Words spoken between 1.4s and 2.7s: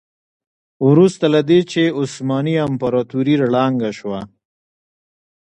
دې چې عثماني